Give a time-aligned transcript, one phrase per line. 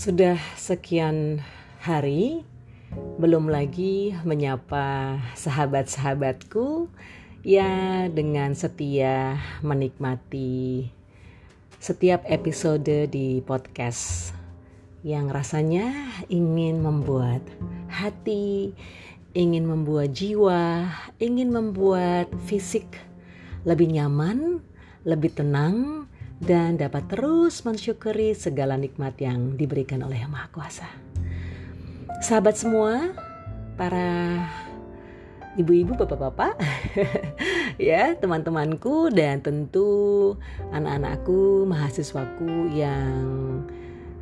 [0.00, 1.44] Sudah sekian
[1.76, 2.40] hari,
[3.20, 6.88] belum lagi menyapa sahabat-sahabatku.
[7.44, 10.88] Ya dengan setia menikmati
[11.76, 14.32] setiap episode di podcast
[15.04, 15.92] yang rasanya
[16.32, 17.44] ingin membuat
[17.92, 18.72] hati,
[19.36, 22.88] ingin membuat jiwa, ingin membuat fisik
[23.68, 24.64] lebih nyaman,
[25.04, 26.08] lebih tenang,
[26.40, 30.88] dan dapat terus mensyukuri segala nikmat yang diberikan oleh Yang Maha Kuasa.
[32.24, 33.12] Sahabat semua,
[33.76, 34.40] para
[35.60, 36.56] ibu-ibu, bapak-bapak,
[37.76, 40.36] ya, teman-temanku dan tentu
[40.72, 43.64] anak-anakku, mahasiswaku yang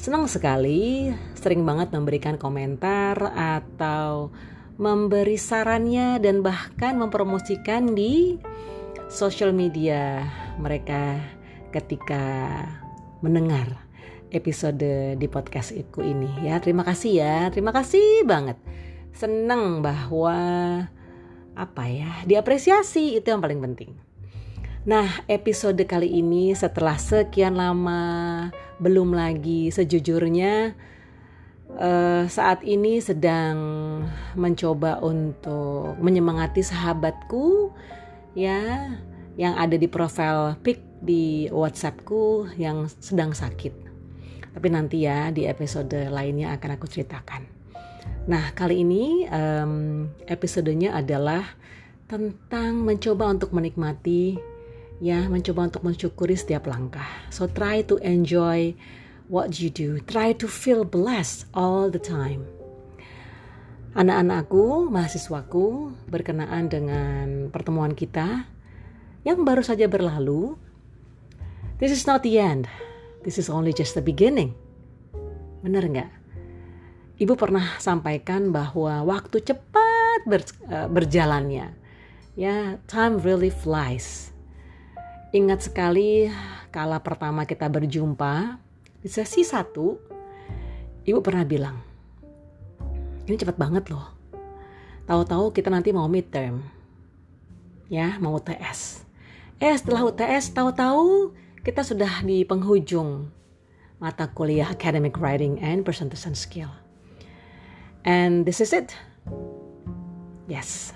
[0.00, 4.32] senang sekali sering banget memberikan komentar atau
[4.76, 8.36] memberi sarannya dan bahkan mempromosikan di
[9.08, 10.20] sosial media
[10.60, 11.16] mereka
[11.76, 12.24] ketika
[13.20, 13.84] mendengar
[14.32, 14.80] episode
[15.20, 16.56] di podcast podcastku ini ya.
[16.56, 18.56] Terima kasih ya, terima kasih banget.
[19.12, 20.36] Senang bahwa
[21.56, 23.92] apa ya, diapresiasi itu yang paling penting.
[24.86, 30.78] Nah, episode kali ini setelah sekian lama belum lagi sejujurnya
[31.74, 33.56] uh, saat ini sedang
[34.38, 37.74] mencoba untuk menyemangati sahabatku
[38.38, 38.94] ya
[39.34, 43.74] yang ada di profil pic di WhatsAppku yang sedang sakit.
[44.56, 47.44] Tapi nanti ya di episode lainnya akan aku ceritakan.
[48.26, 51.44] Nah kali ini um, episodenya adalah
[52.06, 54.38] tentang mencoba untuk menikmati
[55.00, 57.06] ya mencoba untuk mensyukuri setiap langkah.
[57.28, 58.72] So try to enjoy
[59.28, 60.00] what you do.
[60.08, 62.46] Try to feel blessed all the time.
[63.96, 68.44] Anak-anakku, mahasiswaku berkenaan dengan pertemuan kita
[69.24, 70.60] yang baru saja berlalu
[71.76, 72.64] This is not the end.
[73.20, 74.56] This is only just the beginning.
[75.60, 76.10] Benar nggak?
[77.20, 80.40] Ibu pernah sampaikan bahwa waktu cepat ber,
[80.72, 81.76] uh, berjalannya.
[82.32, 84.32] Ya, time really flies.
[85.36, 86.32] Ingat sekali
[86.72, 88.56] kala pertama kita berjumpa
[89.04, 90.00] di sesi satu,
[91.04, 91.76] ibu pernah bilang,
[93.28, 94.16] ini cepat banget loh.
[95.04, 96.64] Tahu-tahu kita nanti mau midterm,
[97.92, 99.04] ya mau UTS.
[99.60, 103.26] Eh setelah UTS tahu-tahu kita sudah di penghujung
[103.98, 106.70] mata kuliah Academic Writing and Presentation Skill.
[108.06, 108.94] And this is it.
[110.46, 110.94] Yes,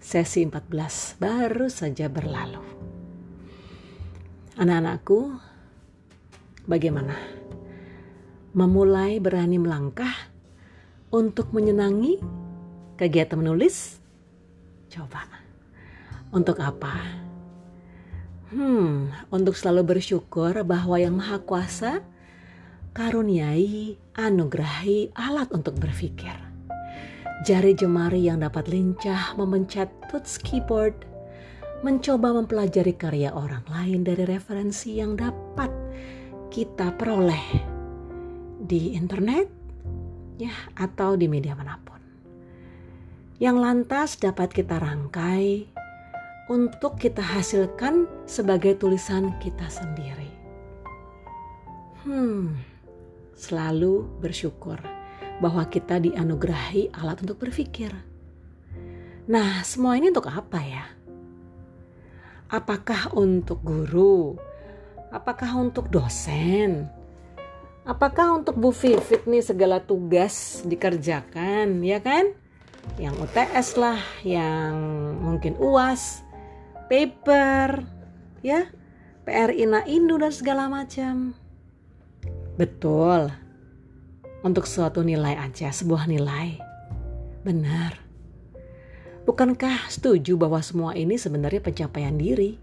[0.00, 2.64] sesi 14 baru saja berlalu.
[4.56, 5.36] Anak-anakku,
[6.64, 7.12] bagaimana?
[8.56, 10.32] Memulai berani melangkah
[11.12, 12.16] untuk menyenangi
[12.96, 14.00] kegiatan menulis?
[14.88, 15.28] Coba.
[16.32, 17.28] Untuk apa?
[18.52, 22.04] Hmm, untuk selalu bersyukur bahwa Yang Maha Kuasa
[22.92, 26.36] karuniai, anugerahi alat untuk berpikir.
[27.48, 30.92] Jari jemari yang dapat lincah memencet touch keyboard,
[31.80, 35.72] mencoba mempelajari karya orang lain dari referensi yang dapat
[36.52, 37.64] kita peroleh
[38.60, 39.48] di internet
[40.36, 42.00] ya atau di media mana pun.
[43.40, 45.72] Yang lantas dapat kita rangkai
[46.52, 50.28] untuk kita hasilkan sebagai tulisan kita sendiri.
[52.04, 52.60] Hmm,
[53.32, 54.76] selalu bersyukur
[55.40, 57.88] bahwa kita dianugerahi alat untuk berpikir.
[59.32, 60.84] Nah, semua ini untuk apa ya?
[62.52, 64.36] Apakah untuk guru?
[65.08, 66.84] Apakah untuk dosen?
[67.88, 72.36] Apakah untuk Bu Vivit nih segala tugas dikerjakan, ya kan?
[73.00, 74.74] Yang UTS lah, yang
[75.22, 76.22] mungkin UAS,
[76.92, 77.88] paper,
[78.44, 78.68] ya,
[79.24, 81.32] PR Ina Indu dan segala macam.
[82.60, 83.32] Betul.
[84.44, 86.60] Untuk suatu nilai aja, sebuah nilai.
[87.48, 87.96] Benar.
[89.24, 92.60] Bukankah setuju bahwa semua ini sebenarnya pencapaian diri?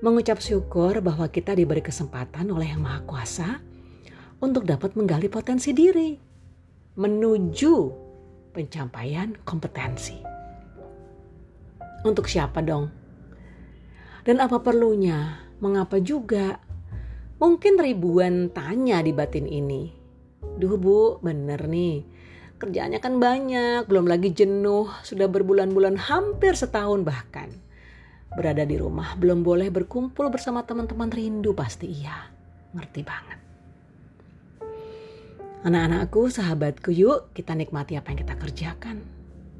[0.00, 3.60] Mengucap syukur bahwa kita diberi kesempatan oleh Yang Maha Kuasa
[4.40, 6.16] untuk dapat menggali potensi diri
[6.96, 7.76] menuju
[8.56, 10.16] pencapaian kompetensi.
[12.00, 13.05] Untuk siapa dong?
[14.26, 15.38] Dan apa perlunya?
[15.62, 16.58] Mengapa juga?
[17.38, 19.94] Mungkin ribuan tanya di batin ini.
[20.58, 22.02] Duh bu, bener nih.
[22.58, 27.54] Kerjaannya kan banyak, belum lagi jenuh, sudah berbulan-bulan hampir setahun bahkan.
[28.34, 32.26] Berada di rumah, belum boleh berkumpul bersama teman-teman rindu pasti iya.
[32.74, 33.38] Ngerti banget.
[35.62, 39.06] Anak-anakku, sahabatku, yuk kita nikmati apa yang kita kerjakan.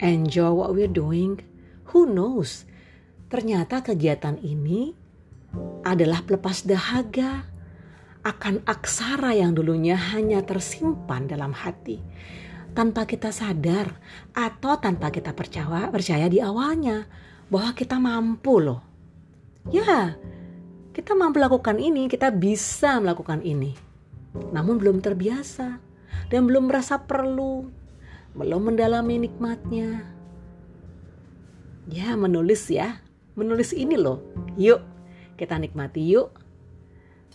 [0.02, 1.38] Enjoy what we're doing.
[1.94, 2.66] Who knows?
[3.26, 4.94] Ternyata kegiatan ini
[5.82, 7.46] adalah pelepas dahaga,
[8.26, 12.02] akan aksara yang dulunya hanya tersimpan dalam hati
[12.74, 13.88] tanpa kita sadar
[14.34, 17.08] atau tanpa kita percaya percaya di awalnya
[17.48, 18.82] bahwa kita mampu loh.
[19.70, 20.18] Ya,
[20.90, 23.78] kita mampu melakukan ini, kita bisa melakukan ini.
[24.52, 25.78] Namun belum terbiasa
[26.28, 27.70] dan belum merasa perlu,
[28.36, 30.02] belum mendalami nikmatnya.
[31.86, 33.05] Ya, menulis ya,
[33.36, 34.18] menulis ini loh.
[34.56, 34.80] Yuk,
[35.36, 36.32] kita nikmati yuk.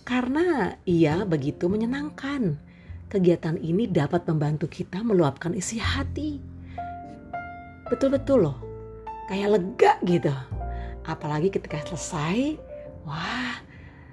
[0.02, 2.58] Karena ia begitu menyenangkan
[3.08, 6.42] kegiatan ini dapat membantu kita meluapkan isi hati.
[7.86, 8.58] Betul-betul loh,
[9.30, 10.34] kayak lega gitu.
[11.06, 12.58] Apalagi ketika selesai,
[13.06, 13.62] wah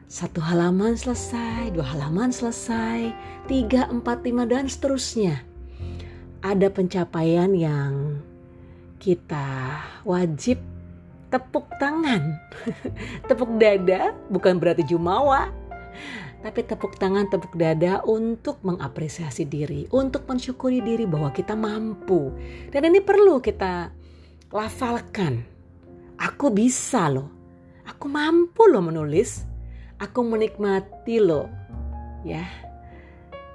[0.09, 3.13] satu halaman selesai, dua halaman selesai,
[3.49, 5.41] tiga, empat, lima, dan seterusnya.
[6.45, 8.21] Ada pencapaian yang
[8.99, 10.59] kita wajib
[11.29, 12.37] tepuk tangan.
[13.29, 15.53] tepuk dada bukan berarti jumawa,
[16.39, 22.31] tapi tepuk tangan, tepuk dada untuk mengapresiasi diri, untuk mensyukuri diri bahwa kita mampu.
[22.71, 23.91] Dan ini perlu kita
[24.55, 25.43] lafalkan.
[26.19, 27.31] Aku bisa loh.
[27.91, 29.43] Aku mampu loh menulis.
[29.99, 31.51] Aku menikmati loh.
[32.23, 32.47] Ya.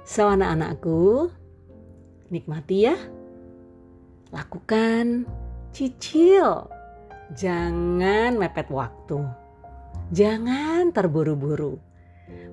[0.04, 1.32] So anak-anakku,
[2.28, 2.96] nikmati ya.
[4.28, 5.24] Lakukan,
[5.72, 6.68] cicil.
[7.32, 9.24] Jangan mepet waktu.
[10.12, 11.94] Jangan terburu-buru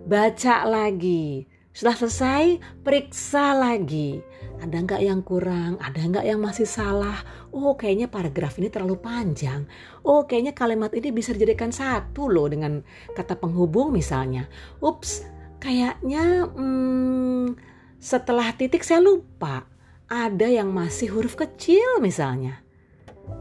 [0.06, 1.46] baca lagi.
[1.72, 2.44] Setelah selesai,
[2.84, 4.20] periksa lagi.
[4.60, 5.80] Ada nggak yang kurang?
[5.80, 7.16] Ada nggak yang masih salah?
[7.56, 9.64] Oh, kayaknya paragraf ini terlalu panjang.
[10.04, 12.84] Oh, kayaknya kalimat ini bisa dijadikan satu loh dengan
[13.16, 14.52] kata penghubung misalnya.
[14.84, 15.24] Ups,
[15.64, 17.56] kayaknya hmm,
[18.04, 19.64] setelah titik saya lupa.
[20.12, 22.60] Ada yang masih huruf kecil misalnya.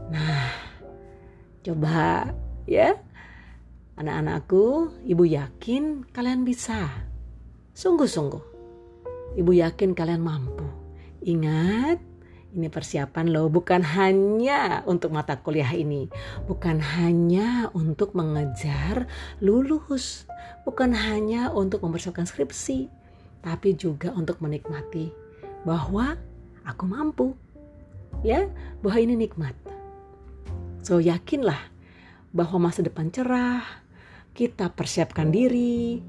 [0.07, 0.50] Nah,
[1.61, 2.33] coba
[2.65, 2.97] ya
[4.01, 6.89] Anak-anakku, ibu yakin kalian bisa.
[7.77, 8.41] Sungguh-sungguh.
[9.37, 10.65] Ibu yakin kalian mampu.
[11.21, 12.01] Ingat,
[12.57, 16.09] ini persiapan loh, bukan hanya untuk mata kuliah ini,
[16.49, 19.05] bukan hanya untuk mengejar
[19.37, 20.25] lulus,
[20.65, 22.89] bukan hanya untuk mempersiapkan skripsi,
[23.45, 25.13] tapi juga untuk menikmati
[25.61, 26.17] bahwa
[26.65, 27.27] aku mampu.
[28.25, 28.49] Ya,
[28.81, 29.53] bahwa ini nikmat.
[30.81, 31.69] So yakinlah
[32.33, 33.61] bahwa masa depan cerah,
[34.33, 36.01] kita persiapkan diri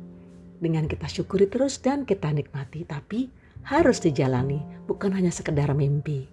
[0.62, 2.88] dengan kita syukuri terus dan kita nikmati.
[2.88, 3.28] Tapi
[3.69, 4.58] harus dijalani
[4.88, 6.26] bukan hanya sekedar mimpi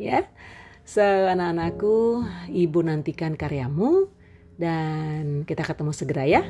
[0.00, 0.24] ya.
[0.84, 4.08] So anak-anakku ibu nantikan karyamu
[4.60, 6.42] dan kita ketemu segera ya.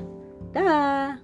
[0.55, 1.24] Dah